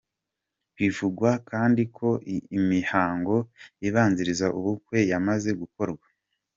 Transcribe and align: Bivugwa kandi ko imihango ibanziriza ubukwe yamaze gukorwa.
Bivugwa 0.77 1.29
kandi 1.49 1.81
ko 1.97 2.09
imihango 2.57 3.35
ibanziriza 3.87 4.47
ubukwe 4.57 4.97
yamaze 5.11 5.49
gukorwa. 5.61 6.05